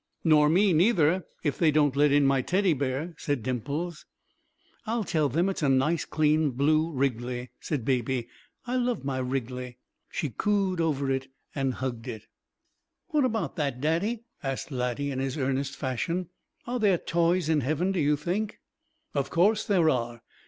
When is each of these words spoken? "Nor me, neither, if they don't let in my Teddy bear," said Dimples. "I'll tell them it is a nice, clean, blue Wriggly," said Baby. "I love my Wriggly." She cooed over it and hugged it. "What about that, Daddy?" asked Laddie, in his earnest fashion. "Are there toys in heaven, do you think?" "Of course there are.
"Nor 0.23 0.49
me, 0.49 0.73
neither, 0.73 1.27
if 1.43 1.59
they 1.59 1.69
don't 1.69 1.95
let 1.95 2.11
in 2.11 2.25
my 2.25 2.41
Teddy 2.41 2.73
bear," 2.73 3.13
said 3.19 3.43
Dimples. 3.43 4.07
"I'll 4.87 5.03
tell 5.03 5.29
them 5.29 5.47
it 5.47 5.57
is 5.57 5.61
a 5.61 5.69
nice, 5.69 6.05
clean, 6.05 6.49
blue 6.49 6.91
Wriggly," 6.91 7.51
said 7.59 7.85
Baby. 7.85 8.27
"I 8.65 8.77
love 8.77 9.05
my 9.05 9.19
Wriggly." 9.19 9.77
She 10.09 10.31
cooed 10.31 10.81
over 10.81 11.11
it 11.11 11.27
and 11.53 11.75
hugged 11.75 12.07
it. 12.07 12.25
"What 13.09 13.25
about 13.25 13.57
that, 13.57 13.79
Daddy?" 13.79 14.23
asked 14.41 14.71
Laddie, 14.71 15.11
in 15.11 15.19
his 15.19 15.37
earnest 15.37 15.75
fashion. 15.75 16.29
"Are 16.65 16.79
there 16.79 16.97
toys 16.97 17.47
in 17.47 17.61
heaven, 17.61 17.91
do 17.91 17.99
you 17.99 18.17
think?" 18.17 18.57
"Of 19.13 19.29
course 19.29 19.65
there 19.67 19.87
are. 19.87 20.23